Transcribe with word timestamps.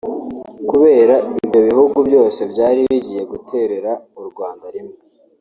Kubera 0.69 1.15
ibyo 1.43 1.59
bihugu 1.67 1.97
byose 2.07 2.41
byari 2.51 2.79
bigiye 2.89 3.21
guterera 3.31 3.91
u 4.21 4.23
Rwanda 4.29 4.65
rimwe 4.75 4.95